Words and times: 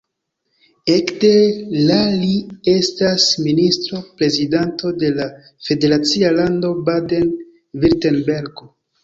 Ekde 0.91 1.29
la 1.89 1.97
li 2.21 2.31
estas 2.73 3.27
ministro-prezidanto 3.49 4.95
de 5.05 5.13
la 5.19 5.29
federacia 5.69 6.33
lando 6.41 6.75
Baden-Virtembergo. 6.91 8.69